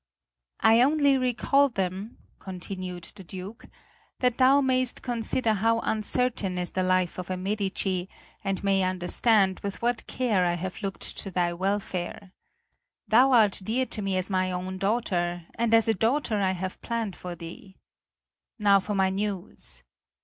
"I 0.61 0.81
only 0.81 1.15
recall 1.15 1.69
them," 1.69 2.17
continued 2.39 3.03
the 3.15 3.23
Duke, 3.23 3.65
"that 4.17 4.39
thou 4.39 4.59
mayst 4.59 5.03
consider 5.03 5.53
how 5.53 5.77
uncertain 5.81 6.57
is 6.57 6.71
the 6.71 6.81
life 6.81 7.19
of 7.19 7.29
a 7.29 7.37
Medici, 7.37 8.09
and 8.43 8.63
may 8.63 8.81
understand 8.81 9.59
with 9.59 9.79
what 9.83 10.07
care 10.07 10.43
I 10.43 10.55
have 10.55 10.81
looked 10.81 11.03
to 11.17 11.29
thy 11.29 11.53
welfare. 11.53 12.31
Thou 13.07 13.31
art 13.31 13.61
dear 13.63 13.85
to 13.85 14.01
me 14.01 14.17
as 14.17 14.31
my 14.31 14.51
own 14.51 14.79
daughter, 14.79 15.45
and 15.53 15.71
as 15.71 15.87
a 15.87 15.93
daughter 15.93 16.41
have 16.41 16.79
I 16.81 16.87
planned 16.87 17.15
for 17.15 17.35
thee. 17.35 17.77
Now 18.57 18.79
for 18.79 18.95
my 18.95 19.11
news. 19.11 19.83